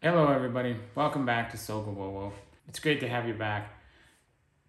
[0.00, 0.76] Hello, everybody.
[0.94, 2.30] Welcome back to Sogowowo.
[2.68, 3.72] It's great to have you back.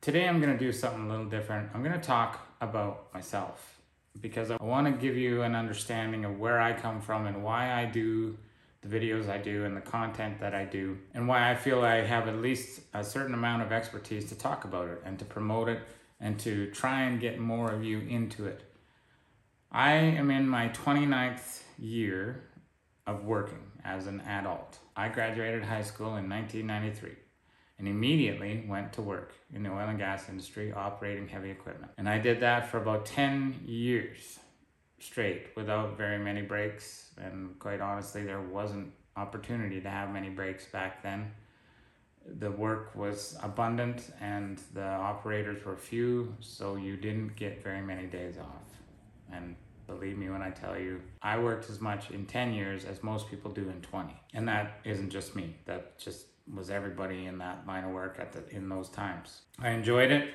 [0.01, 1.69] Today, I'm going to do something a little different.
[1.71, 3.77] I'm going to talk about myself
[4.19, 7.79] because I want to give you an understanding of where I come from and why
[7.79, 8.39] I do
[8.81, 11.97] the videos I do and the content that I do, and why I feel I
[11.97, 15.69] have at least a certain amount of expertise to talk about it and to promote
[15.69, 15.81] it
[16.19, 18.63] and to try and get more of you into it.
[19.71, 22.45] I am in my 29th year
[23.05, 24.77] of working as an adult.
[24.95, 27.11] I graduated high school in 1993
[27.79, 31.91] and immediately went to work in the oil and gas industry operating heavy equipment.
[31.97, 34.39] And I did that for about 10 years
[34.99, 37.11] straight without very many breaks.
[37.17, 41.31] And quite honestly, there wasn't opportunity to have many breaks back then.
[42.39, 48.05] The work was abundant and the operators were few, so you didn't get very many
[48.05, 48.67] days off.
[49.31, 49.55] And
[49.89, 53.29] believe me when I tell you, I worked as much in 10 years as most
[53.29, 54.13] people do in 20.
[54.33, 58.31] And that isn't just me, that just was everybody in that line of work at
[58.31, 59.41] the, in those times.
[59.59, 60.29] I enjoyed it.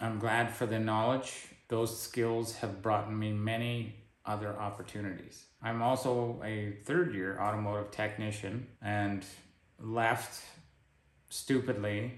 [0.00, 1.46] I'm glad for the knowledge.
[1.68, 5.44] Those skills have brought me many other opportunities.
[5.62, 9.24] I'm also a third year automotive technician and
[9.78, 10.42] left
[11.28, 12.12] stupidly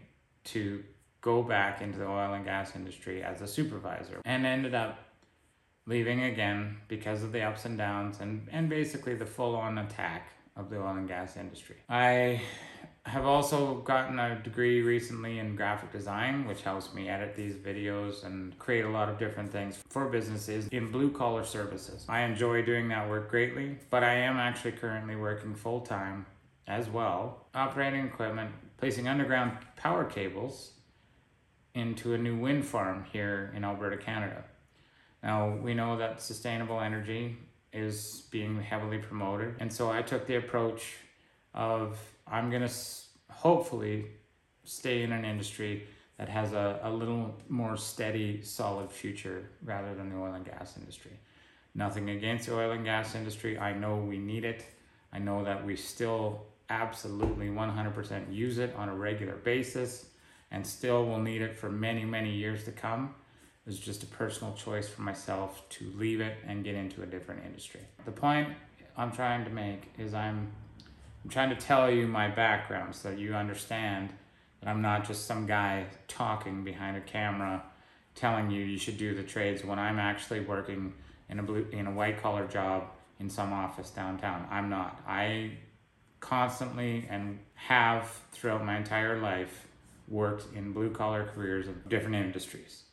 [0.44, 0.82] to
[1.20, 4.98] go back into the oil and gas industry as a supervisor and ended up
[5.86, 10.32] leaving again because of the ups and downs and, and basically the full on attack
[10.56, 11.76] of the oil and gas industry.
[11.88, 12.40] I
[13.04, 18.24] have also gotten a degree recently in graphic design, which helps me edit these videos
[18.24, 22.04] and create a lot of different things for businesses in blue collar services.
[22.08, 26.26] I enjoy doing that work greatly, but I am actually currently working full time
[26.66, 30.72] as well, operating equipment, placing underground power cables
[31.74, 34.42] into a new wind farm here in Alberta, Canada.
[35.22, 37.36] Now, we know that sustainable energy
[37.72, 40.97] is being heavily promoted, and so I took the approach
[41.55, 42.75] of I'm going to
[43.31, 44.06] hopefully
[44.64, 45.87] stay in an industry
[46.19, 50.76] that has a, a little more steady, solid future rather than the oil and gas
[50.78, 51.12] industry.
[51.75, 53.59] Nothing against the oil and gas industry.
[53.59, 54.65] I know we need it.
[55.12, 60.06] I know that we still absolutely 100% use it on a regular basis
[60.50, 63.15] and still will need it for many, many years to come.
[63.66, 67.44] It's just a personal choice for myself to leave it and get into a different
[67.44, 67.81] industry.
[68.04, 68.49] The point
[68.97, 70.53] I'm trying to make is I'm
[71.25, 74.10] I'm trying to tell you my background so you understand
[74.60, 77.65] that I'm not just some guy talking behind a camera
[78.15, 80.94] telling you you should do the trades when I'm actually working
[81.28, 82.84] in a blue in a white collar job
[83.19, 84.47] in some office downtown.
[84.50, 85.00] I'm not.
[85.06, 85.53] I
[86.21, 89.66] constantly and have throughout my entire life
[90.09, 92.85] worked in blue collar careers of different industries.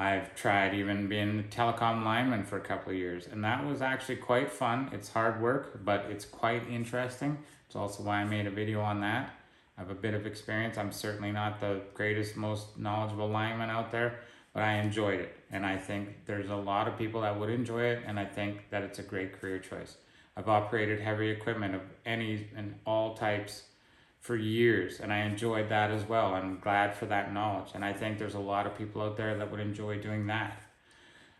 [0.00, 3.82] I've tried even being a telecom lineman for a couple of years, and that was
[3.82, 4.90] actually quite fun.
[4.92, 7.36] It's hard work, but it's quite interesting.
[7.66, 9.30] It's also why I made a video on that.
[9.76, 10.78] I have a bit of experience.
[10.78, 14.20] I'm certainly not the greatest, most knowledgeable lineman out there,
[14.54, 15.36] but I enjoyed it.
[15.50, 18.70] And I think there's a lot of people that would enjoy it, and I think
[18.70, 19.96] that it's a great career choice.
[20.36, 23.64] I've operated heavy equipment of any and all types
[24.20, 26.34] for years, and I enjoyed that as well.
[26.34, 29.36] I'm glad for that knowledge, and I think there's a lot of people out there
[29.36, 30.62] that would enjoy doing that.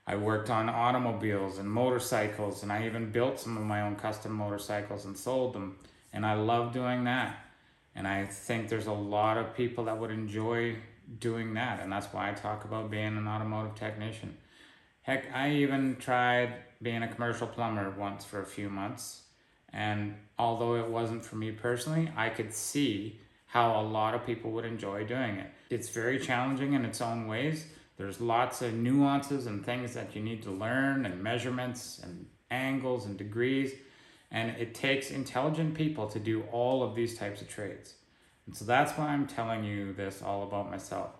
[0.06, 4.32] I worked on automobiles and motorcycles, and I even built some of my own custom
[4.32, 5.76] motorcycles and sold them
[6.12, 7.38] and I love doing that.
[7.94, 10.76] And I think there's a lot of people that would enjoy
[11.18, 11.80] doing that.
[11.80, 14.36] And that's why I talk about being an automotive technician.
[15.02, 19.22] Heck, I even tried being a commercial plumber once for a few months.
[19.72, 24.50] And although it wasn't for me personally, I could see how a lot of people
[24.52, 25.50] would enjoy doing it.
[25.70, 27.66] It's very challenging in its own ways.
[27.96, 33.06] There's lots of nuances and things that you need to learn, and measurements and angles
[33.06, 33.72] and degrees.
[34.30, 37.94] And it takes intelligent people to do all of these types of trades.
[38.46, 41.10] And so that's why I'm telling you this all about myself.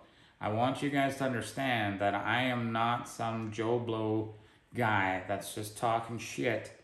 [0.40, 4.34] I want you guys to understand that I am not some Joe Blow
[4.74, 6.77] guy that's just talking shit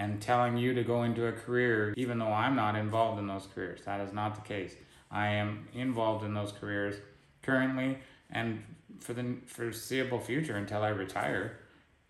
[0.00, 3.46] and telling you to go into a career even though I'm not involved in those
[3.54, 3.82] careers.
[3.84, 4.74] That is not the case.
[5.10, 6.96] I am involved in those careers
[7.42, 7.98] currently
[8.30, 8.64] and
[8.98, 11.58] for the foreseeable future until I retire.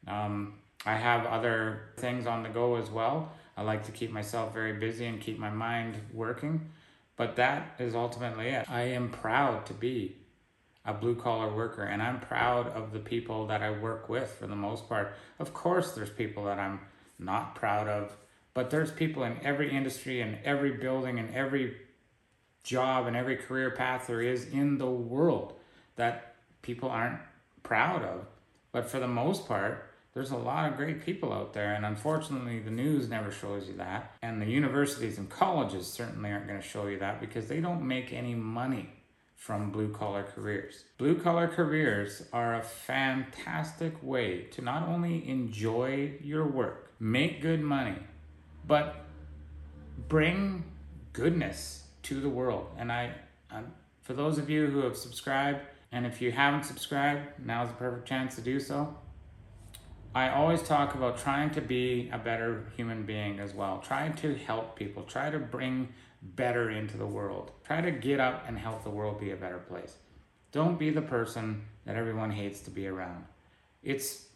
[0.06, 0.54] Um,
[0.86, 3.32] I have other things on the go as well.
[3.56, 6.70] I like to keep myself very busy and keep my mind working.
[7.16, 8.70] But that is ultimately it.
[8.70, 10.16] I am proud to be
[10.86, 14.46] a blue collar worker and I'm proud of the people that I work with for
[14.46, 15.12] the most part.
[15.40, 16.80] Of course, there's people that I'm
[17.20, 18.16] not proud of,
[18.54, 21.76] but there's people in every industry and every building and every
[22.64, 25.54] job and every career path there is in the world
[25.96, 27.20] that people aren't
[27.62, 28.26] proud of.
[28.72, 32.58] But for the most part, There's a lot of great people out there, and unfortunately,
[32.58, 34.16] the news never shows you that.
[34.22, 37.86] And the universities and colleges certainly aren't going to show you that because they don't
[37.86, 38.90] make any money
[39.36, 40.84] from blue collar careers.
[40.98, 47.60] Blue collar careers are a fantastic way to not only enjoy your work, make good
[47.60, 47.96] money,
[48.66, 49.06] but
[50.08, 50.62] bring
[51.12, 52.66] goodness to the world.
[52.78, 53.12] And I,
[53.50, 53.62] I
[54.02, 55.60] for those of you who have subscribed,
[55.90, 58.96] and if you haven't subscribed, now's the perfect chance to do so.
[60.14, 63.78] I always talk about trying to be a better human being as well.
[63.78, 65.04] Try to help people.
[65.04, 65.88] Try to bring
[66.22, 67.52] better into the world.
[67.64, 69.96] Try to get up and help the world be a better place.
[70.52, 73.24] Don't be the person that everyone hates to be around.
[73.84, 74.26] It's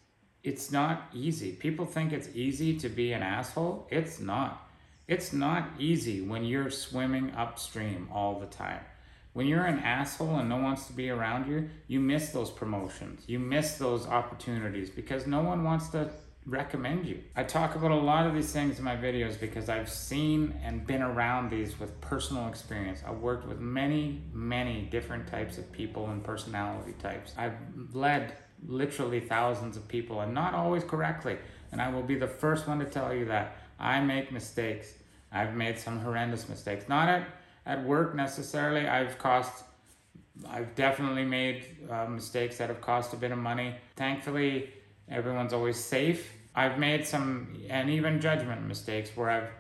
[0.45, 1.53] it's not easy.
[1.53, 3.89] People think it's easy to be an asshole.
[3.91, 4.69] It's not.
[5.09, 8.81] It's not easy when you're swimming upstream all the time.
[9.33, 12.51] When you're an asshole and no one wants to be around you, you miss those
[12.51, 13.25] promotions.
[13.27, 16.11] You miss those opportunities because no one wants to
[16.47, 17.21] recommend you.
[17.35, 20.87] I talk about a lot of these things in my videos because I've seen and
[20.87, 23.03] been around these with personal experience.
[23.07, 27.33] I've worked with many, many different types of people and personality types.
[27.39, 27.57] I've
[27.93, 28.35] led
[28.67, 31.37] literally thousands of people and not always correctly.
[31.73, 34.95] And I will be the first one to tell you that I make mistakes.
[35.33, 36.89] I've made some horrendous mistakes.
[36.89, 37.29] Not at,
[37.67, 38.87] at work necessarily.
[38.87, 39.65] I've cost,
[40.49, 43.75] I've definitely made uh, mistakes that have cost a bit of money.
[43.97, 44.71] Thankfully,
[45.09, 46.33] everyone's always safe.
[46.55, 49.51] I've made some, and even judgment mistakes where I've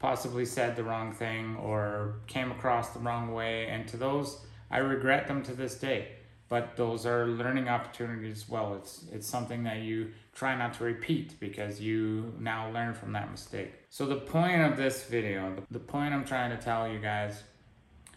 [0.00, 3.68] possibly said the wrong thing or came across the wrong way.
[3.68, 4.40] And to those,
[4.70, 6.08] I regret them to this day.
[6.50, 8.74] But those are learning opportunities as well.
[8.74, 13.30] It's, it's something that you try not to repeat because you now learn from that
[13.30, 13.72] mistake.
[13.88, 17.44] So the point of this video, the, the point I'm trying to tell you guys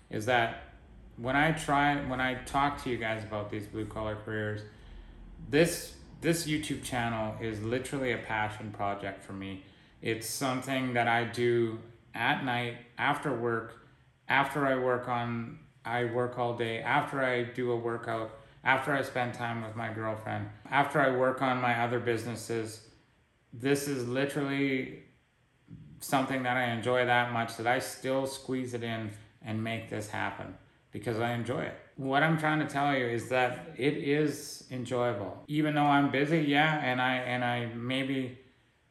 [0.09, 0.74] is that
[1.18, 4.62] when I try, when I talk to you guys about these blue collar careers,
[5.50, 9.63] this this YouTube channel is literally a passion project for me.
[10.01, 11.77] It's something that I do
[12.15, 13.85] at night after work,
[14.27, 18.31] after I work on I work all day, after I do a workout,
[18.63, 22.88] after I spend time with my girlfriend, after I work on my other businesses.
[23.51, 25.03] This is literally
[26.00, 30.09] something that I enjoy that much that I still squeeze it in and make this
[30.09, 30.56] happen
[30.91, 31.75] because I enjoy it.
[31.95, 35.44] What I'm trying to tell you is that it is enjoyable.
[35.47, 38.39] Even though I'm busy, yeah, and I and I maybe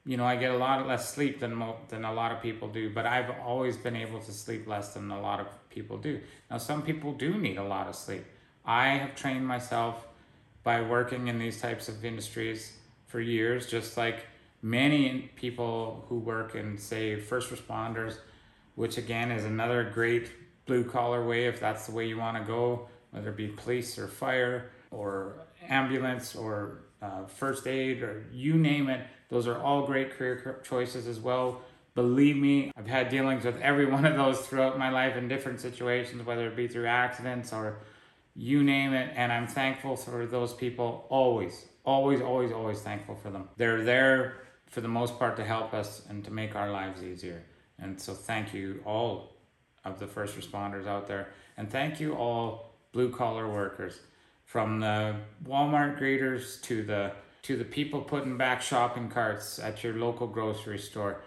[0.04, 2.68] you know, I get a lot less sleep than mo- than a lot of people
[2.68, 6.20] do, but I've always been able to sleep less than a lot of people do.
[6.50, 8.24] Now some people do need a lot of sleep.
[8.64, 10.06] I have trained myself
[10.62, 12.72] by working in these types of industries
[13.06, 14.26] for years just like
[14.62, 18.16] many people who work in say first responders,
[18.76, 20.30] which again is another great
[20.66, 23.98] blue collar way if that's the way you want to go, whether it be police
[23.98, 25.34] or fire or
[25.68, 29.04] ambulance or uh, first aid or you name it.
[29.28, 31.62] Those are all great career choices as well.
[31.94, 35.60] Believe me, I've had dealings with every one of those throughout my life in different
[35.60, 37.78] situations, whether it be through accidents or
[38.34, 39.12] you name it.
[39.14, 43.48] And I'm thankful for those people always, always, always, always thankful for them.
[43.56, 47.42] They're there for the most part to help us and to make our lives easier.
[47.78, 49.34] And so thank you all
[49.84, 51.28] of the first responders out there.
[51.58, 54.00] And thank you all blue collar workers
[54.44, 57.12] from the Walmart greeters to the
[57.42, 61.22] to the people putting back shopping carts at your local grocery store.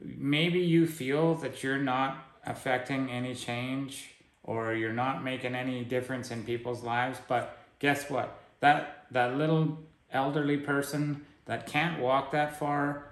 [0.00, 4.10] Maybe you feel that you're not affecting any change
[4.42, 8.38] or you're not making any difference in people's lives, but guess what?
[8.60, 9.78] That that little
[10.12, 13.10] elderly person that can't walk that far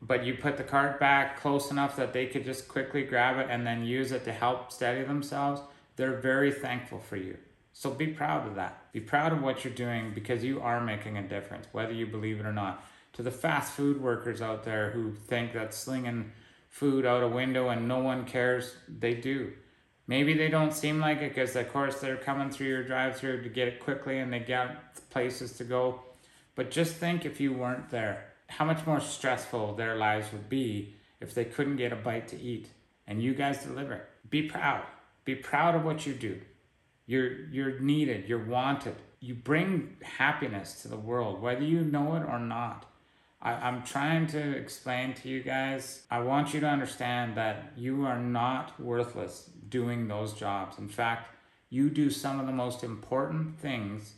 [0.00, 3.48] but you put the cart back close enough that they could just quickly grab it
[3.50, 5.60] and then use it to help steady themselves,
[5.96, 7.36] they're very thankful for you.
[7.72, 8.92] So be proud of that.
[8.92, 12.40] Be proud of what you're doing because you are making a difference, whether you believe
[12.40, 12.84] it or not.
[13.14, 16.32] To the fast food workers out there who think that slinging
[16.68, 19.52] food out a window and no one cares, they do.
[20.06, 23.42] Maybe they don't seem like it because, of course, they're coming through your drive through
[23.42, 26.00] to get it quickly and they get places to go.
[26.54, 30.96] But just think if you weren't there how much more stressful their lives would be
[31.20, 32.68] if they couldn't get a bite to eat.
[33.06, 34.02] And you guys deliver.
[34.28, 34.84] Be proud.
[35.24, 36.40] Be proud of what you do.
[37.06, 38.28] You're you're needed.
[38.28, 38.96] You're wanted.
[39.20, 42.86] You bring happiness to the world whether you know it or not
[43.40, 48.04] I, i'm trying to explain to you guys i want you to understand that you
[48.04, 50.78] are not worthless doing those jobs.
[50.78, 51.34] In fact
[51.70, 54.14] you do some of the most important things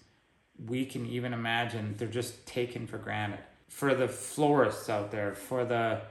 [0.67, 1.95] we can even imagine.
[1.97, 3.41] They're just taken for granted.
[3.69, 6.03] For the florists out there, for the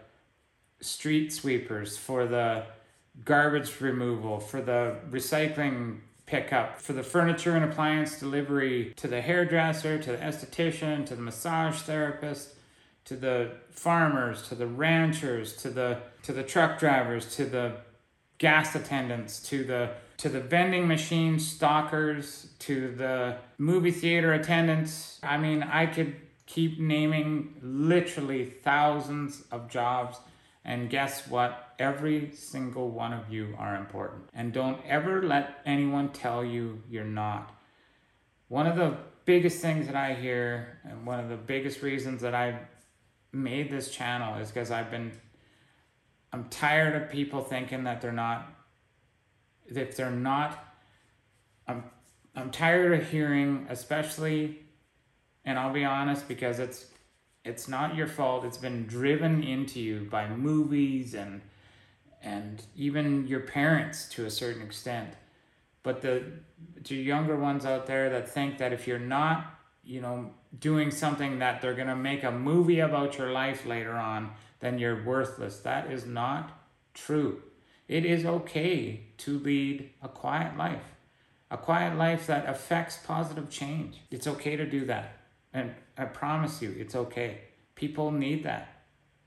[0.81, 2.65] street sweepers, for the
[3.23, 9.97] garbage removal, for the recycling pickup, for the furniture and appliance delivery, to the hairdresser,
[9.97, 12.55] to the esthetician, to the massage therapist,
[13.09, 17.77] to the farmers, to the ranchers, to the to the truck drivers, to the
[18.37, 25.19] gas attendants, to the to the vending machine stalkers, to the movie theater attendants.
[25.23, 30.19] I mean, I could keep naming literally thousands of jobs
[30.63, 31.73] and guess what?
[31.79, 34.29] Every single one of you are important.
[34.35, 37.55] And don't ever let anyone tell you you're not.
[38.49, 42.35] One of the biggest things that I hear, and one of the biggest reasons that
[42.35, 42.59] I
[43.31, 45.11] made this channel is because I've been,
[46.33, 48.47] I'm tired of people thinking that they're not,
[49.67, 50.65] if they're not,
[51.67, 51.83] I'm,
[52.35, 54.59] I'm tired of hearing, especially,
[55.45, 56.85] and I'll be honest because it's
[57.45, 58.45] it's not your fault.
[58.45, 61.41] It's been driven into you by movies and
[62.21, 65.13] and even your parents to a certain extent.
[65.83, 66.23] But the
[66.83, 69.58] to younger ones out there that think that if you're not,
[69.89, 70.29] you know,
[70.59, 75.03] doing something that they're gonna make a movie about your life later on, then you're
[75.03, 75.59] worthless.
[75.61, 76.51] That is not
[76.93, 77.41] true.
[77.87, 80.83] It is okay to lead a quiet life,
[81.49, 83.97] a quiet life that affects positive change.
[84.11, 85.17] It's okay to do that.
[85.53, 87.41] And I promise you, it's okay.
[87.73, 88.83] People need that.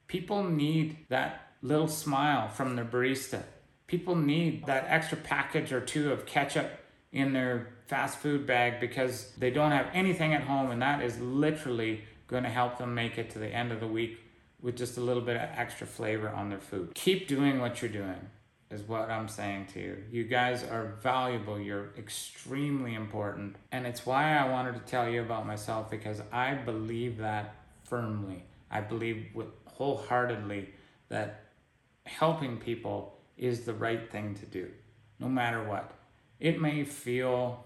[0.06, 3.42] People need that little smile from their barista.
[3.88, 6.70] People need that extra package or two of ketchup
[7.12, 11.18] in their fast food bag because they don't have anything at home, and that is
[11.20, 14.18] literally going to help them make it to the end of the week
[14.62, 16.94] with just a little bit of extra flavor on their food.
[16.94, 18.30] Keep doing what you're doing,
[18.70, 20.04] is what I'm saying to you.
[20.10, 25.20] You guys are valuable, you're extremely important, and it's why I wanted to tell you
[25.20, 28.44] about myself because I believe that firmly.
[28.70, 30.70] I believe with wholeheartedly
[31.10, 31.44] that
[32.04, 34.70] helping people is the right thing to do,
[35.18, 35.92] no matter what.
[36.42, 37.64] It may feel,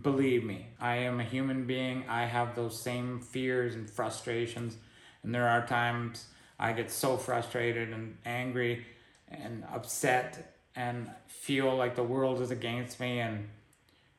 [0.00, 2.06] believe me, I am a human being.
[2.08, 4.78] I have those same fears and frustrations.
[5.22, 6.24] And there are times
[6.58, 8.86] I get so frustrated and angry
[9.28, 13.20] and upset and feel like the world is against me.
[13.20, 13.46] And,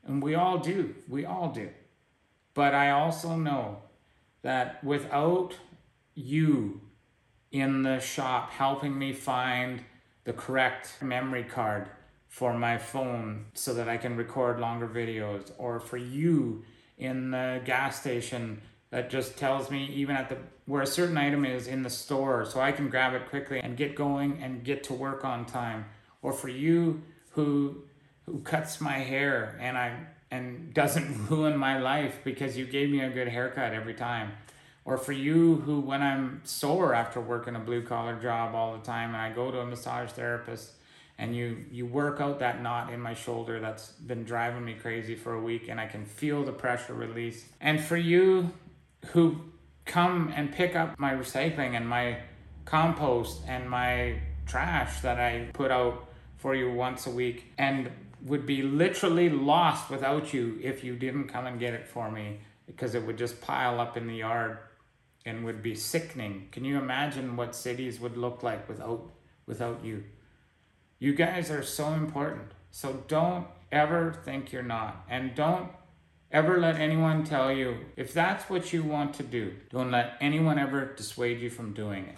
[0.06, 0.94] and we all do.
[1.08, 1.70] We all do.
[2.54, 3.80] But I also know
[4.44, 5.56] that without
[6.14, 6.80] you
[7.52, 9.84] in the shop helping me find
[10.26, 11.90] the correct memory card
[12.30, 16.64] for my phone so that I can record longer videos, or for you
[16.98, 21.44] in the gas station that just tells me even at the where a certain item
[21.44, 24.84] is in the store so I can grab it quickly and get going and get
[24.86, 25.86] to work on time.
[26.22, 27.84] Or for you who
[28.26, 29.98] who cuts my hair and I
[30.30, 34.34] and doesn't ruin my life because you gave me a good haircut every time.
[34.86, 38.84] Or for you who when i'm sore after working a blue collar job all the
[38.84, 40.72] time and i go to a massage therapist
[41.20, 45.16] and you you work out that knot in my shoulder that's been driving me crazy
[45.16, 48.52] for a week and i can feel the pressure release and for you
[49.08, 49.40] who
[49.86, 52.18] come and pick up my recycling and my
[52.66, 57.92] compost and my trash that i put out for you once a week and
[58.24, 62.40] would be literally lost without you if you didn't come and get it for me
[62.66, 64.58] because it would just pile up in the yard
[65.26, 66.48] and would be sickening.
[66.52, 69.12] Can you imagine what cities would look like without
[69.46, 70.04] without you?
[71.00, 72.52] You guys are so important.
[72.72, 75.06] So don't ever think you're not.
[75.10, 75.70] And don't
[76.30, 79.54] ever let anyone tell you if that's what you want to do.
[79.70, 82.18] Don't let anyone ever dissuade you from doing it.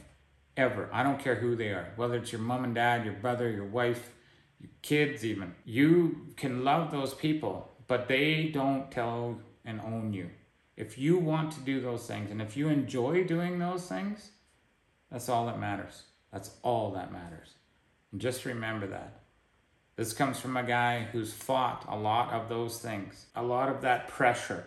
[0.58, 0.90] Ever.
[0.92, 1.94] I don't care who they are.
[1.96, 4.12] Whether it's your mom and dad, your brother, your wife,
[4.60, 5.56] your kids even.
[5.64, 10.32] You can love those people, but they don't tell and own you.
[10.76, 14.32] If you want to do those things and if you enjoy doing those things,
[15.12, 16.04] that's all that matters.
[16.34, 17.54] That's all that matters.
[18.18, 19.22] Just remember that.
[19.96, 23.82] This comes from a guy who's fought a lot of those things, a lot of
[23.82, 24.65] that pressure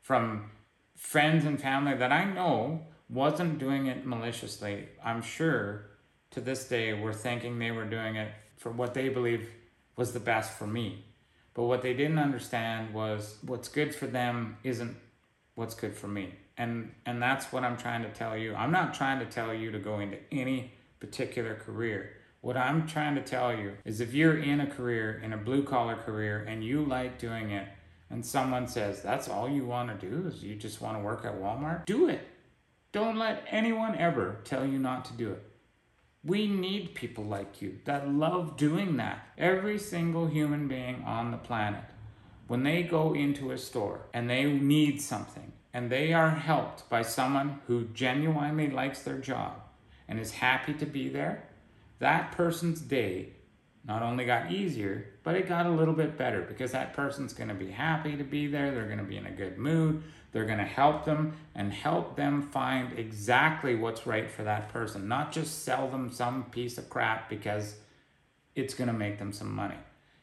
[0.00, 0.50] from
[0.96, 4.88] friends and family that I know wasn't doing it maliciously.
[5.04, 5.90] I'm sure
[6.30, 9.48] to this day were thinking they were doing it for what they believe
[9.96, 11.04] was the best for me.
[11.54, 14.96] But what they didn't understand was what's good for them isn't
[15.54, 16.34] what's good for me.
[16.56, 18.54] And and that's what I'm trying to tell you.
[18.54, 22.16] I'm not trying to tell you to go into any particular career.
[22.42, 25.62] What I'm trying to tell you is if you're in a career, in a blue
[25.62, 27.68] collar career, and you like doing it,
[28.10, 31.24] and someone says that's all you want to do is you just want to work
[31.24, 32.26] at Walmart, do it.
[32.90, 35.42] Don't let anyone ever tell you not to do it.
[36.24, 39.24] We need people like you that love doing that.
[39.38, 41.84] Every single human being on the planet
[42.48, 47.02] when they go into a store and they need something and they are helped by
[47.02, 49.62] someone who genuinely likes their job
[50.08, 51.44] and is happy to be there,
[52.02, 53.28] that person's day
[53.84, 57.54] not only got easier, but it got a little bit better because that person's to
[57.54, 58.72] be happy to be there.
[58.72, 60.02] They're to be in a good mood.
[60.32, 65.30] They're to help them and help them find exactly what's right for that person, not
[65.30, 67.76] just sell them some piece of crap because
[68.56, 69.78] it's to make them some money.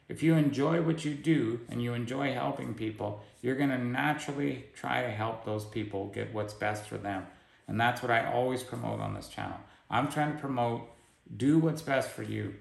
[0.08, 5.02] If you enjoy what you do and you enjoy helping people, you're to naturally try
[5.02, 7.26] to help those people get what's best for them.
[7.68, 9.58] And that's what I always promote on this channel.
[9.88, 10.82] I'm trying to promote
[11.36, 12.54] do what's best for you.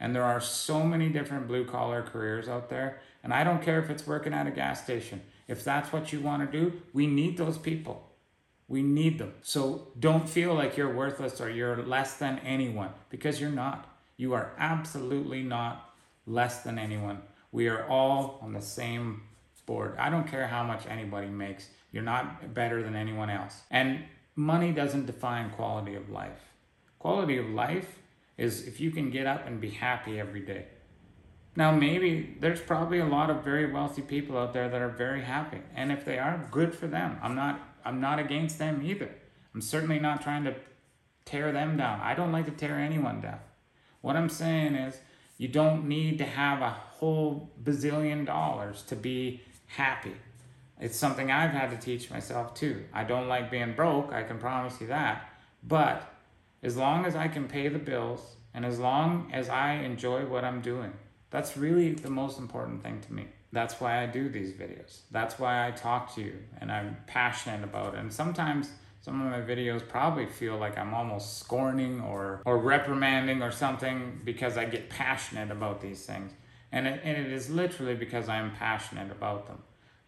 [0.00, 3.00] And there are so many different blue collar careers out there.
[3.22, 5.22] And I don't care if it's working at a gas station.
[5.46, 8.10] If that's what you want to do, we need those people.
[8.66, 9.34] We need them.
[9.42, 13.86] So don't feel like you're worthless or you're less than anyone because you're not.
[14.16, 15.94] You are absolutely not
[16.26, 17.22] less than anyone.
[17.52, 19.22] We are all on the same
[19.66, 19.96] board.
[19.98, 21.68] I don't care how much anybody makes.
[21.92, 23.60] You're not better than anyone else.
[23.70, 26.40] And money doesn't define quality of life.
[26.98, 27.98] Quality of life
[28.36, 30.66] is if you can get up and be happy every day.
[31.54, 35.22] Now, maybe there's probably a lot of very wealthy people out there that are very
[35.22, 37.18] happy, and if they are, good for them.
[37.22, 37.60] I'm not.
[37.84, 39.10] I'm not against them either.
[39.52, 40.54] I'm certainly not trying to
[41.24, 42.00] tear them down.
[42.00, 43.40] I don't like to tear anyone down.
[44.00, 44.98] What I'm saying is,
[45.36, 50.14] you don't need to have a whole bazillion dollars to be happy.
[50.80, 52.84] It's something I've had to teach myself too.
[52.92, 55.28] I don't like being broke, I can promise you that.
[55.62, 56.11] But
[56.62, 60.44] as long as I can pay the bills and as long as I enjoy what
[60.44, 60.92] I'm doing,
[61.30, 63.26] that's really the most important thing to me.
[63.52, 65.00] That's why I do these videos.
[65.10, 68.00] That's why I talk to you and I'm passionate about it.
[68.00, 73.42] And sometimes some of my videos probably feel like I'm almost scorning or, or reprimanding
[73.42, 76.32] or something because I get passionate about these things.
[76.70, 79.58] And it, and it is literally because I'm passionate about them.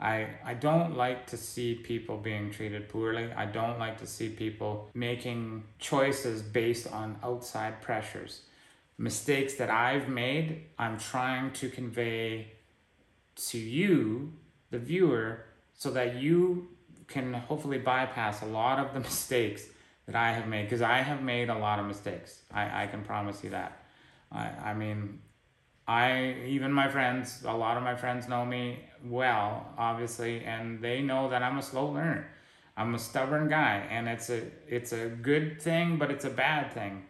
[0.04, 3.32] I, I don't like to see people being treated poorly.
[3.32, 8.42] I don't like to see people making choices based on outside pressures.
[8.98, 12.52] Mistakes that I've made, I'm trying to convey
[13.48, 14.34] to you,
[14.70, 16.68] the viewer, so that you
[17.08, 19.64] can hopefully bypass a lot of the mistakes
[20.04, 22.42] that I have made because I have made a lot of mistakes.
[22.52, 23.80] I, I can promise you that.
[24.30, 25.20] I, I mean,
[25.86, 31.02] I even my friends, a lot of my friends know me well, obviously, and they
[31.02, 32.26] know that I'm a slow learner.
[32.76, 36.72] I'm a stubborn guy, and it's a it's a good thing, but it's a bad
[36.72, 37.04] thing.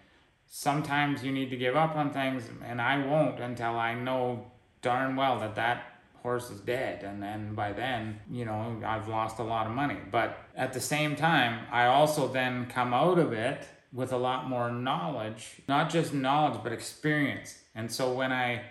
[0.47, 4.47] Sometimes you need to give up on things, and I won't until I know
[4.83, 9.39] darn well that that horse is dead and then by then you know i've lost
[9.39, 13.35] a lot of money but at the same time i also then come out of
[13.35, 18.63] it with a lot more knowledge not just knowledge but experience and so when i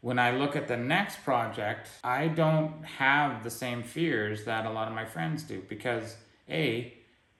[0.00, 4.70] when i look at the next project i don't have the same fears that a
[4.70, 6.16] lot of my friends do because
[6.48, 6.92] a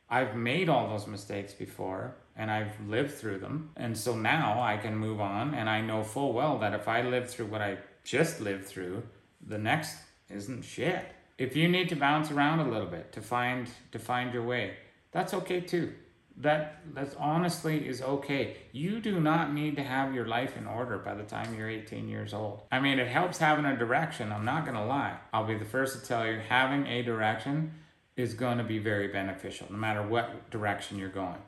[0.08, 3.70] i've made all those mistakes before and I've lived through them.
[3.76, 7.02] And so now I can move on and I know full well that if I
[7.02, 9.02] live through what I just lived through,
[9.44, 9.96] the next
[10.30, 11.04] isn't shit.
[11.38, 14.76] If you need to bounce around a little bit to find to find your way,
[15.12, 15.92] that's okay too.
[16.38, 18.56] That that honestly is okay.
[18.72, 22.08] You do not need to have your life in order by the time you're 18
[22.08, 22.62] years old.
[22.70, 24.32] I mean, it helps having a direction.
[24.32, 25.16] I'm not going to lie.
[25.32, 27.72] I'll be the first to tell you having a direction
[28.16, 31.40] is going to be very beneficial no matter what direction you're going.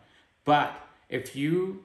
[0.45, 0.73] But
[1.09, 1.85] if you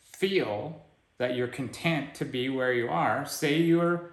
[0.00, 0.82] feel
[1.18, 4.12] that you're content to be where you are, say you're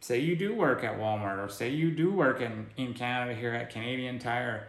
[0.00, 3.52] say you do work at Walmart or say you do work in, in Canada here
[3.52, 4.68] at Canadian Tire,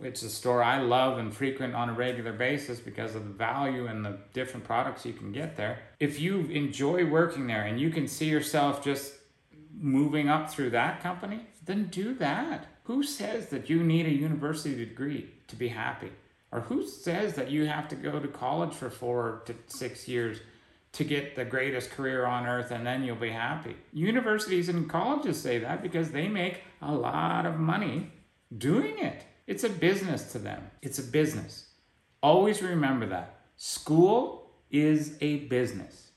[0.00, 3.34] which is a store I love and frequent on a regular basis because of the
[3.34, 5.78] value and the different products you can get there.
[6.00, 9.12] If you enjoy working there and you can see yourself just
[9.78, 12.66] moving up through that company, then do that.
[12.84, 16.12] Who says that you need a university degree to be happy?
[16.50, 20.38] Or who says that you have to go to college for four to six years
[20.92, 23.76] to get the greatest career on earth and then you'll be happy.
[23.92, 28.10] Universities and colleges say that because they make a lot of money
[28.56, 29.24] doing it.
[29.50, 30.70] It's a business to them.
[30.80, 31.70] It's a business.
[32.22, 33.40] Always remember that.
[33.56, 36.12] School is a business.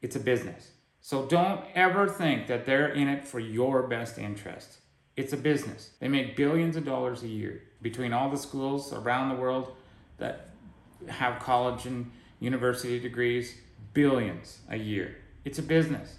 [0.00, 0.70] It's a business.
[1.02, 4.78] So don't ever think that they're in it for your best interest.
[5.16, 5.90] It's a business.
[6.00, 9.72] They make billions of dollars a year between all the schools around the world
[10.16, 10.48] that
[11.08, 13.54] have college and university degrees
[13.92, 15.14] billions a year.
[15.44, 16.16] It's a business.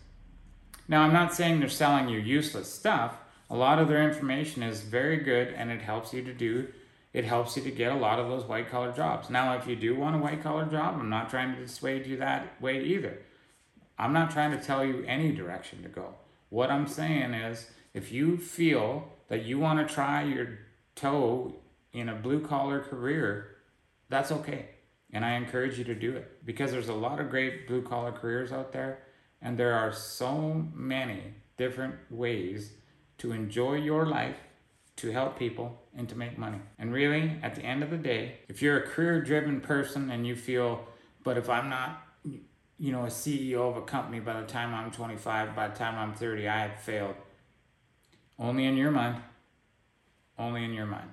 [0.88, 3.15] Now, I'm not saying they're selling you useless stuff.
[3.49, 6.67] A lot of their information is very good and it helps you to do,
[7.13, 9.29] it helps you to get a lot of those white collar jobs.
[9.29, 12.17] Now, if you do want a white collar job, I'm not trying to dissuade you
[12.17, 13.17] that way either.
[13.97, 16.13] I'm not trying to tell you any direction to go.
[16.49, 20.59] What I'm saying is, if you feel that you want to try your
[20.95, 21.55] toe
[21.91, 23.55] in a blue collar career,
[24.09, 24.69] that's okay.
[25.12, 28.12] And I encourage you to do it because there's a lot of great blue collar
[28.12, 28.99] careers out there.
[29.41, 32.73] And there are so many different ways
[33.19, 34.38] to enjoy your life,
[34.97, 36.60] to help people, and to make money.
[36.77, 40.25] And really, at the end of the day, if you're a career driven person and
[40.25, 40.88] you feel,
[41.23, 44.91] but if I'm not, you know, a CEO of a company by the time I'm
[44.91, 47.15] 25, by the time I'm 30, I have failed.
[48.38, 49.21] Only in your mind.
[50.38, 51.12] Only in your mind.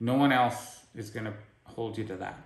[0.00, 2.38] No one else is going to hold you to that.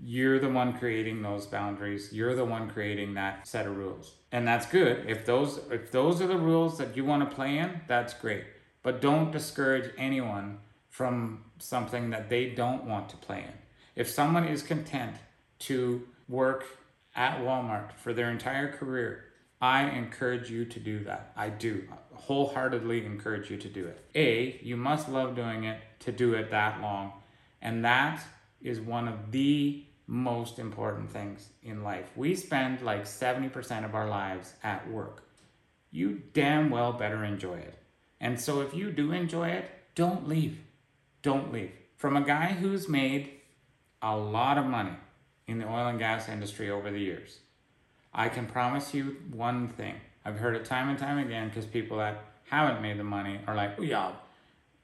[0.00, 2.12] You're the one creating those boundaries.
[2.12, 4.14] You're the one creating that set of rules.
[4.30, 5.04] And that's good.
[5.08, 8.44] If those if those are the rules that you want to play in, that's great.
[8.82, 10.58] But don't discourage anyone
[10.88, 13.52] from something that they don't want to play in.
[13.96, 15.16] If someone is content
[15.60, 16.64] to work
[17.16, 19.24] at Walmart for their entire career,
[19.60, 21.32] I encourage you to do that.
[21.36, 21.84] I do
[22.14, 24.04] wholeheartedly encourage you to do it.
[24.14, 27.12] A, you must love doing it to do it that long.
[27.60, 28.22] And that
[28.60, 32.06] is one of the most important things in life.
[32.16, 35.22] We spend like 70% of our lives at work.
[35.90, 37.78] You damn well better enjoy it.
[38.20, 40.58] And so if you do enjoy it, don't leave.
[41.22, 41.72] Don't leave.
[41.96, 43.32] From a guy who's made
[44.00, 44.96] a lot of money
[45.46, 47.40] in the oil and gas industry over the years,
[48.14, 49.94] I can promise you one thing.
[50.24, 53.54] I've heard it time and time again because people that haven't made the money are
[53.54, 54.12] like, oh, yeah,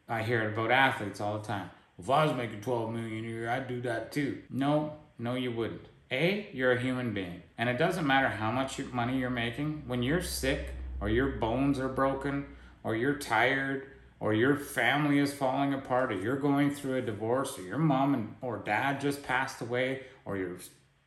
[0.06, 1.70] I hear it about athletes all the time.
[1.98, 4.42] If I was making 12 million a year, I'd do that too.
[4.50, 5.86] No, no, you wouldn't.
[6.10, 7.42] A, you're a human being.
[7.58, 9.84] And it doesn't matter how much money you're making.
[9.86, 12.46] When you're sick or your bones are broken
[12.82, 13.88] or you're tired
[14.20, 18.14] or your family is falling apart or you're going through a divorce or your mom
[18.14, 20.56] and or dad just passed away or your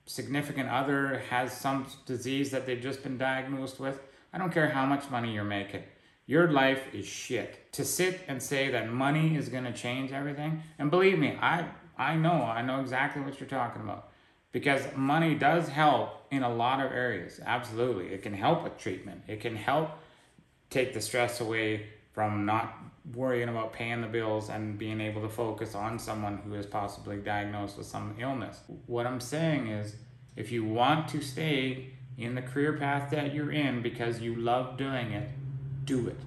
[0.07, 3.99] significant other has some disease that they've just been diagnosed with,
[4.33, 5.83] I don't care how much money you're making.
[6.25, 7.71] Your life is shit.
[7.73, 11.65] To sit and say that money is going to change everything, and believe me, I
[11.97, 14.09] I know, I know exactly what you're talking about.
[14.51, 17.39] Because money does help in a lot of areas.
[17.45, 18.13] Absolutely.
[18.13, 19.23] It can help with treatment.
[19.27, 19.91] It can help
[20.69, 22.75] take the stress away from not
[23.13, 27.17] worrying about paying the bills and being able to focus on someone who is possibly
[27.17, 28.59] diagnosed with some illness.
[28.85, 29.95] What I'm saying is
[30.35, 34.77] if you want to stay in the career path that you're in because you love
[34.77, 35.29] doing it,
[35.85, 36.17] do it.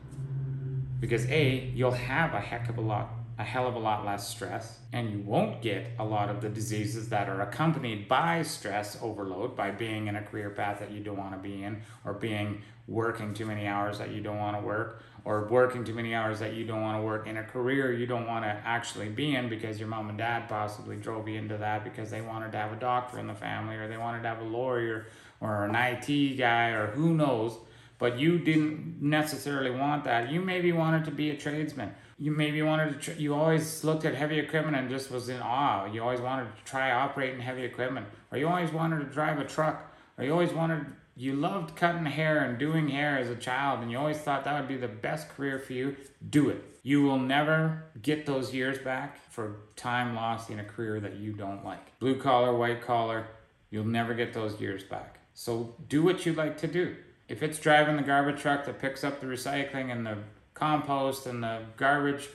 [1.00, 4.28] Because A, you'll have a heck of a lot a hell of a lot less
[4.28, 8.98] stress, and you won't get a lot of the diseases that are accompanied by stress
[9.00, 12.12] overload, by being in a career path that you don't want to be in, or
[12.12, 16.14] being working too many hours that you don't want to work, or working too many
[16.14, 19.08] hours that you don't want to work in a career you don't want to actually
[19.08, 22.52] be in because your mom and dad possibly drove you into that because they wanted
[22.52, 25.06] to have a doctor in the family, or they wanted to have a lawyer,
[25.40, 27.56] or an IT guy, or who knows.
[27.98, 30.30] But you didn't necessarily want that.
[30.30, 34.04] You maybe wanted to be a tradesman you maybe wanted to tr- you always looked
[34.04, 35.86] at heavy equipment and just was in awe.
[35.86, 38.06] You always wanted to try operating heavy equipment.
[38.30, 39.96] Or you always wanted to drive a truck.
[40.18, 40.84] Or you always wanted
[41.16, 44.58] you loved cutting hair and doing hair as a child and you always thought that
[44.58, 45.96] would be the best career for you.
[46.28, 46.62] Do it.
[46.82, 51.32] You will never get those years back for time lost in a career that you
[51.32, 51.98] don't like.
[51.98, 53.28] Blue collar white collar
[53.70, 55.20] you'll never get those years back.
[55.32, 56.96] So do what you like to do.
[57.28, 60.18] If it's driving the garbage truck that picks up the recycling and the
[60.60, 62.28] compost and the garbage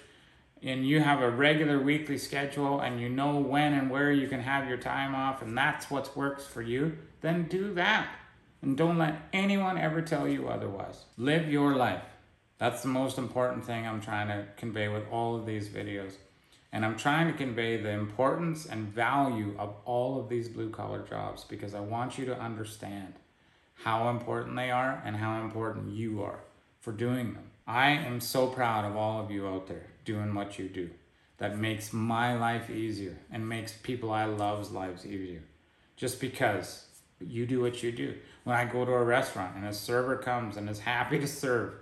[0.63, 4.41] and you have a regular weekly schedule and you know when and where you can
[4.41, 8.09] have your time off and that's what works for you, then do that.
[8.63, 11.05] And don't let anyone ever tell you otherwise.
[11.17, 12.01] Live your life.
[12.57, 16.13] That's the most important thing I'm trying to convey with all of these videos.
[16.71, 21.05] And I'm trying to convey the importance and value of all of these blue collar
[21.07, 23.13] jobs because I want you to understand
[23.83, 26.39] how important they are and how important you are
[26.79, 27.51] for doing them.
[27.67, 30.91] I am so proud of all of you out there doing what you do.
[31.37, 35.41] That makes my life easier and makes people I love's lives easier.
[35.97, 36.85] Just because
[37.19, 38.15] you do what you do.
[38.43, 41.73] When I go to a restaurant and a server comes and is happy to serve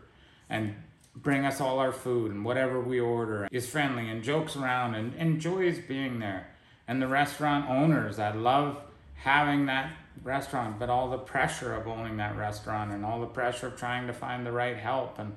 [0.50, 0.76] and
[1.16, 5.14] bring us all our food and whatever we order, is friendly and jokes around and
[5.16, 6.48] enjoys being there.
[6.88, 8.82] And the restaurant owners that love
[9.16, 9.92] having that
[10.24, 14.08] restaurant, but all the pressure of owning that restaurant and all the pressure of trying
[14.08, 15.34] to find the right help and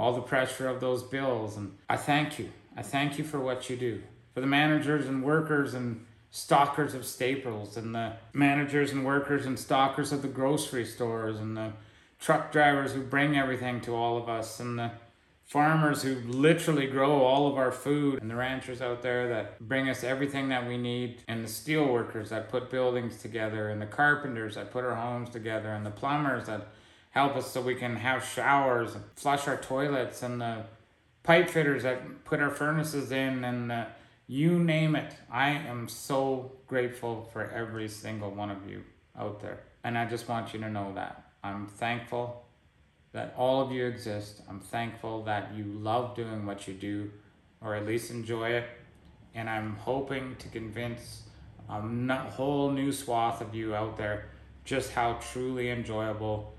[0.00, 1.58] all the pressure of those bills.
[1.58, 2.48] And I thank you.
[2.74, 4.02] I thank you for what you do.
[4.32, 9.58] For the managers and workers and stockers of staples, and the managers and workers and
[9.58, 11.72] stockers of the grocery stores, and the
[12.18, 14.90] truck drivers who bring everything to all of us, and the
[15.44, 19.90] farmers who literally grow all of our food, and the ranchers out there that bring
[19.90, 23.86] us everything that we need, and the steel workers that put buildings together, and the
[23.86, 26.68] carpenters that put our homes together, and the plumbers that
[27.10, 30.64] help us so we can have showers and flush our toilets and the
[31.22, 33.86] pipe fitters that put our furnaces in and the,
[34.26, 35.14] you name it.
[35.30, 38.84] I am so grateful for every single one of you
[39.18, 39.60] out there.
[39.82, 41.24] And I just want you to know that.
[41.42, 42.44] I'm thankful
[43.12, 44.42] that all of you exist.
[44.48, 47.10] I'm thankful that you love doing what you do,
[47.60, 48.68] or at least enjoy it.
[49.34, 51.22] And I'm hoping to convince
[51.68, 51.80] a
[52.30, 54.26] whole new swath of you out there
[54.64, 56.52] just how truly enjoyable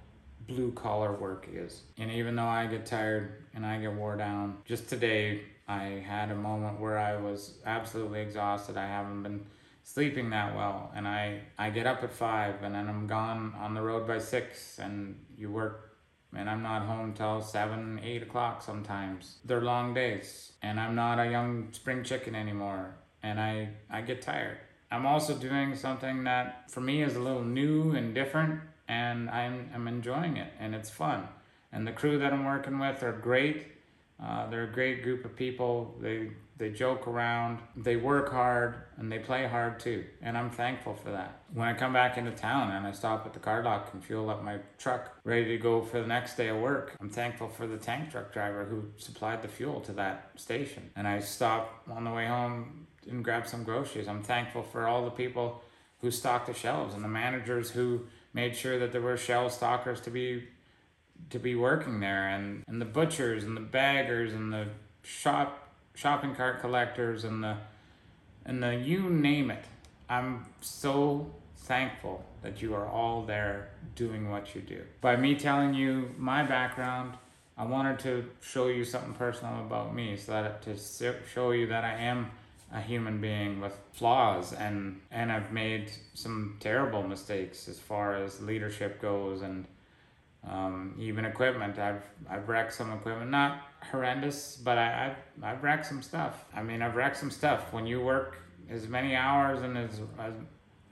[0.48, 1.82] blue collar work is.
[1.98, 6.32] And even though I get tired and I get wore down, just today I had
[6.32, 8.78] a moment where I was absolutely exhausted.
[8.78, 9.46] I haven't been
[9.84, 13.74] sleeping that well and I, I get up at five and then I'm gone on
[13.74, 15.98] the road by six and you work
[16.36, 19.38] and I'm not home till seven, eight o'clock sometimes.
[19.44, 24.22] They're long days and I'm not a young spring chicken anymore and I, I get
[24.22, 24.58] tired.
[24.92, 28.60] I'm also doing something that for me is a little new and different
[28.92, 31.28] and I'm, I'm enjoying it and it's fun.
[31.72, 33.68] And the crew that I'm working with are great.
[34.22, 35.96] Uh, they're a great group of people.
[36.00, 40.04] They they joke around, they work hard, and they play hard too.
[40.22, 41.42] And I'm thankful for that.
[41.52, 44.44] When I come back into town and I stop at the cardlock and fuel up
[44.44, 47.78] my truck, ready to go for the next day of work, I'm thankful for the
[47.78, 50.92] tank truck driver who supplied the fuel to that station.
[50.96, 54.08] And I stop on the way home and grab some groceries.
[54.08, 55.64] I'm thankful for all the people
[56.02, 58.02] who stock the shelves and the managers who
[58.34, 60.44] made sure that there were shell stockers to be
[61.30, 64.67] to be working there and, and the butchers and the baggers and the
[65.04, 67.58] shop shopping cart collectors and the
[68.46, 69.63] and the you name it.
[70.10, 74.82] I'm so thankful that you are all there doing what you do.
[75.00, 77.15] By me telling you my background,
[77.58, 80.78] I wanted to show you something personal about me so that to
[81.32, 82.32] show you that I am
[82.74, 88.42] a human being with flaws and and I've made some terrible mistakes as far as
[88.42, 89.66] leadership goes and
[90.48, 91.78] um, even equipment.
[91.78, 96.46] I've I've wrecked some equipment, not horrendous, but I, I've I've wrecked some stuff.
[96.54, 97.74] I mean, I've wrecked some stuff.
[97.74, 98.38] When you work
[98.70, 100.34] as many hours and as, as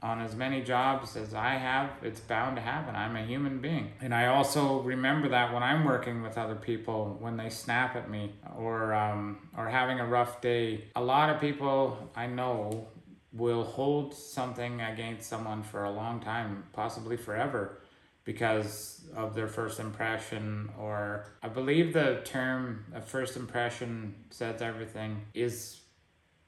[0.02, 2.96] on as many jobs as I have, it's bound to happen.
[2.96, 3.92] I'm a human being.
[4.02, 8.10] And I also remember that when I'm working with other people, when they snap at
[8.10, 12.88] me or, um, or having a rough day, a lot of people I know
[13.34, 17.80] will hold something against someone for a long time, possibly forever
[18.24, 25.22] because of their first impression or I believe the term a first impression says everything
[25.34, 25.82] is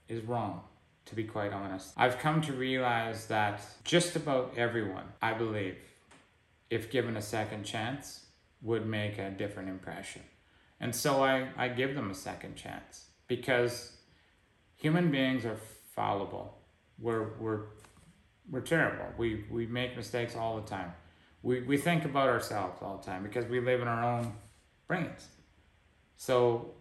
[0.07, 0.61] is wrong
[1.05, 1.93] to be quite honest.
[1.97, 5.77] I've come to realize that just about everyone, I believe,
[6.69, 8.25] if given a second chance,
[8.61, 10.21] would make a different impression.
[10.79, 13.97] And so I, I give them a second chance because
[14.75, 15.57] human beings are
[15.95, 16.57] fallible.
[16.99, 17.61] We're, we're,
[18.49, 19.05] we're terrible.
[19.17, 20.93] We, we make mistakes all the time
[21.43, 24.33] we, we think about ourselves all the time because we live in our own
[24.87, 25.27] brains.
[26.17, 26.71] So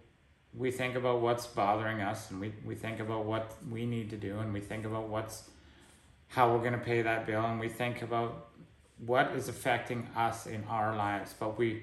[0.56, 4.16] we think about what's bothering us and we, we think about what we need to
[4.16, 5.48] do and we think about what's
[6.28, 8.48] how we're going to pay that bill and we think about
[9.06, 11.82] what is affecting us in our lives but we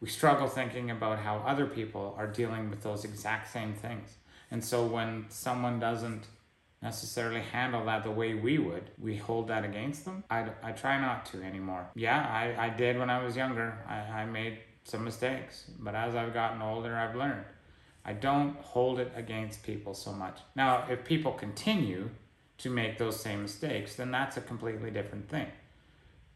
[0.00, 4.16] we struggle thinking about how other people are dealing with those exact same things
[4.50, 6.26] and so when someone doesn't
[6.82, 8.90] necessarily handle that the way we would.
[8.98, 10.24] We hold that against them.
[10.30, 11.90] I, I try not to anymore.
[11.94, 13.78] Yeah, I, I did when I was younger.
[13.88, 17.44] I, I made some mistakes, but as I've gotten older, I've learned.
[18.06, 20.38] I don't hold it against people so much.
[20.54, 22.08] Now, if people continue
[22.58, 25.48] to make those same mistakes, then that's a completely different thing.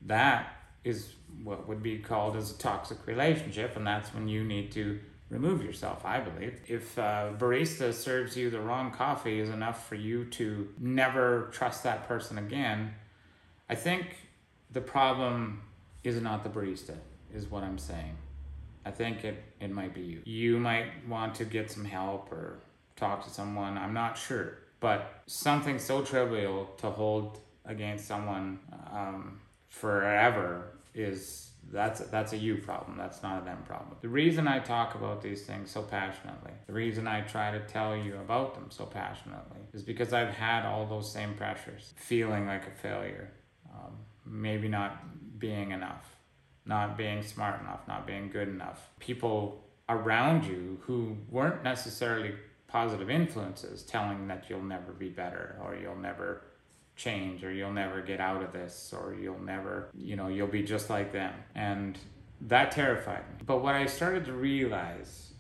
[0.02, 0.52] That
[0.83, 4.98] is what would be called as a toxic relationship, and that's when you need to
[5.28, 6.61] remove yourself, I believe.
[6.66, 11.85] If a barista serves you the wrong coffee is enough for you to never trust
[11.85, 12.94] that person again,
[13.68, 14.16] I think
[14.72, 15.62] the problem
[16.02, 16.96] is not the barista,
[17.33, 18.16] is what I'm saying.
[18.84, 20.22] I think it, it might be you.
[20.24, 22.60] You might want to get some help or
[22.96, 24.58] talk to someone, I'm not sure.
[24.80, 28.58] But something so trivial to hold against someone
[28.92, 34.48] um, forever is that's that's a you problem that's not a them problem the reason
[34.48, 38.54] i talk about these things so passionately the reason i try to tell you about
[38.54, 43.30] them so passionately is because i've had all those same pressures feeling like a failure
[43.72, 43.92] um,
[44.26, 46.16] maybe not being enough
[46.66, 52.32] not being smart enough not being good enough people around you who weren't necessarily
[52.68, 56.42] positive influences telling that you'll never be better or you'll never
[56.96, 60.62] change or you'll never get out of this or you'll never, you know, you'll be
[60.62, 61.32] just like them.
[61.54, 61.98] And
[62.42, 63.44] that terrified me.
[63.44, 65.32] But what I started to realize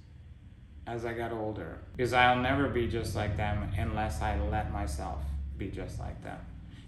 [0.86, 5.22] as I got older is I'll never be just like them unless I let myself
[5.56, 6.38] be just like them.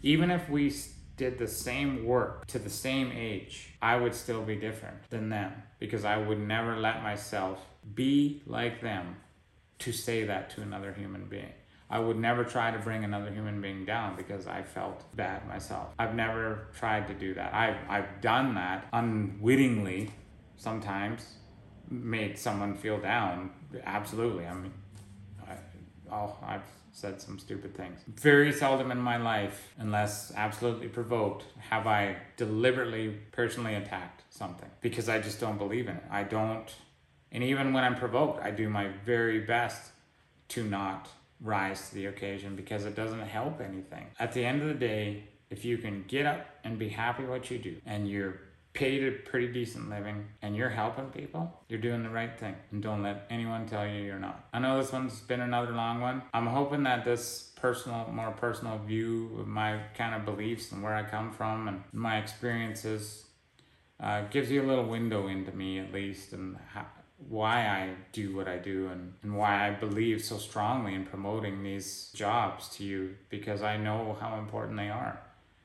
[0.02, 0.74] Even if we
[1.22, 5.52] did the same work to the same age, I would still be different than them
[5.78, 7.61] because I would never let myself
[7.94, 9.14] be like them
[9.78, 11.52] to say that to another human being.
[11.88, 15.90] I would never try to bring another human being down because I felt bad myself.
[15.96, 17.54] I've never tried to do that.
[17.54, 20.11] I've, I've done that unwittingly
[20.56, 21.37] sometimes,
[21.88, 23.50] made someone feel down.
[23.85, 24.44] Absolutely.
[24.44, 24.72] I mean,
[25.48, 25.54] I,
[26.11, 28.00] oh, I've said some stupid things.
[28.07, 35.09] Very seldom in my life, unless absolutely provoked, have I deliberately personally attacked something because
[35.09, 36.05] I just don't believe in it.
[36.11, 36.68] I don't,
[37.33, 39.90] and even when I'm provoked, I do my very best
[40.48, 41.09] to not
[41.40, 44.07] rise to the occasion because it doesn't help anything.
[44.20, 47.50] At the end of the day, if you can get up and be happy what
[47.50, 48.40] you do and you're
[48.74, 52.54] paid a pretty decent living and you're helping people, you're doing the right thing.
[52.70, 54.46] And don't let anyone tell you you're not.
[54.52, 56.22] I know this one's been another long one.
[56.32, 60.94] I'm hoping that this personal, more personal view of my kind of beliefs and where
[60.94, 63.26] I come from and my experiences
[64.00, 66.87] uh, gives you a little window into me at least and how,
[67.28, 71.62] why I do what I do and, and why I believe so strongly in promoting
[71.62, 75.20] these jobs to you because I know how important they are.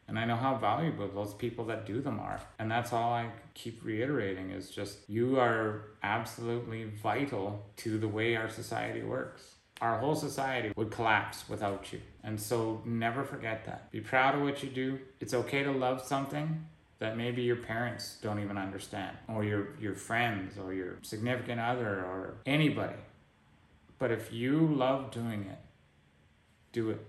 [0.07, 2.39] And I know how valuable those people that do them are.
[2.59, 8.35] And that's all I keep reiterating is just you are absolutely vital to the way
[8.35, 9.55] our society works.
[9.81, 11.99] Our whole society would collapse without you.
[12.23, 13.91] And so never forget that.
[13.91, 14.99] Be proud of what you do.
[15.19, 16.65] It's okay to love something
[16.99, 21.99] that maybe your parents don't even understand, or your, your friends, or your significant other,
[21.99, 22.95] or anybody.
[23.99, 25.59] But if you love doing it,
[26.71, 27.05] do it.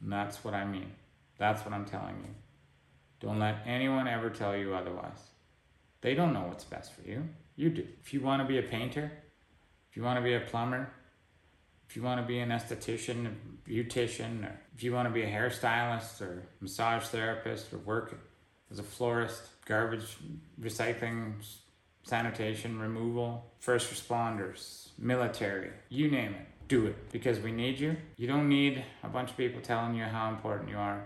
[0.00, 0.90] And that's what I mean.
[1.42, 2.32] That's what I'm telling you.
[3.18, 5.18] Don't let anyone ever tell you otherwise.
[6.00, 7.28] They don't know what's best for you.
[7.56, 7.84] You do.
[8.00, 9.10] If you want to be a painter,
[9.90, 10.88] if you want to be a plumber,
[11.88, 15.24] if you want to be an esthetician, a beautician, or if you want to be
[15.24, 18.16] a hairstylist or massage therapist or work
[18.70, 20.16] as a florist, garbage
[20.60, 21.34] recycling,
[22.04, 26.46] sanitation, removal, first responders, military, you name it.
[26.68, 27.96] Do it because we need you.
[28.16, 31.02] You don't need a bunch of people telling you how important you are.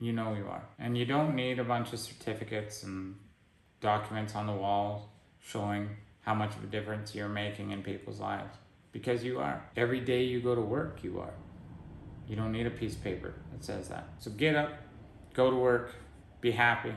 [0.00, 0.64] You know you are.
[0.78, 3.16] And you don't need a bunch of certificates and
[3.80, 5.90] documents on the wall showing
[6.22, 8.56] how much of a difference you're making in people's lives
[8.92, 9.62] because you are.
[9.76, 11.34] Every day you go to work, you are.
[12.26, 14.08] You don't need a piece of paper that says that.
[14.18, 14.72] So get up,
[15.34, 15.94] go to work,
[16.40, 16.94] be happy,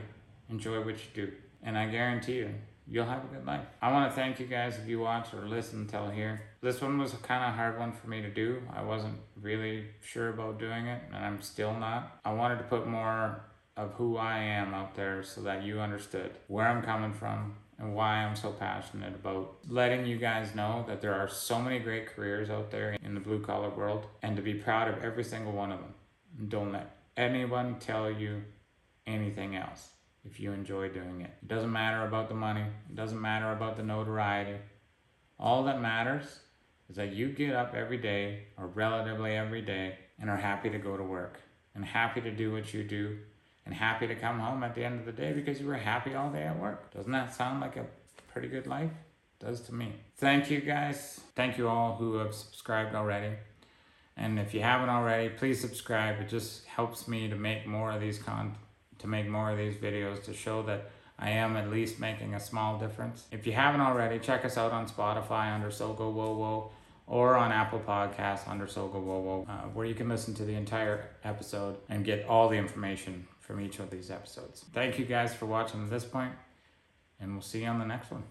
[0.48, 2.54] enjoy what you do, and I guarantee you,
[2.86, 3.66] you'll have a good life.
[3.80, 6.42] I want to thank you guys if you watch or listen until here.
[6.60, 8.62] This one was a kind of hard one for me to do.
[8.74, 12.20] I wasn't really sure about doing it, and I'm still not.
[12.24, 13.44] I wanted to put more
[13.76, 17.94] of who I am out there so that you understood where I'm coming from and
[17.94, 22.06] why I'm so passionate about letting you guys know that there are so many great
[22.06, 25.52] careers out there in the blue collar world and to be proud of every single
[25.52, 25.94] one of them.
[26.48, 28.42] Don't let anyone tell you
[29.06, 29.93] anything else
[30.24, 31.30] if you enjoy doing it.
[31.42, 34.58] It doesn't matter about the money, it doesn't matter about the notoriety.
[35.38, 36.40] All that matters
[36.88, 40.78] is that you get up every day or relatively every day and are happy to
[40.78, 41.40] go to work
[41.74, 43.18] and happy to do what you do
[43.66, 46.14] and happy to come home at the end of the day because you were happy
[46.14, 46.92] all day at work.
[46.94, 47.86] Doesn't that sound like a
[48.32, 48.90] pretty good life?
[49.40, 49.92] It does to me.
[50.16, 51.20] Thank you guys.
[51.34, 53.34] Thank you all who have subscribed already.
[54.16, 56.20] And if you haven't already, please subscribe.
[56.20, 58.56] It just helps me to make more of these con
[59.04, 62.40] to make more of these videos to show that I am at least making a
[62.40, 63.26] small difference.
[63.30, 66.70] If you haven't already, check us out on Spotify under Sogo Whoa Whoa
[67.06, 70.54] or on Apple Podcasts under Sogo Whoa Whoa, uh, where you can listen to the
[70.54, 74.64] entire episode and get all the information from each of these episodes.
[74.72, 76.32] Thank you guys for watching to this point,
[77.20, 78.24] and we'll see you on the next one.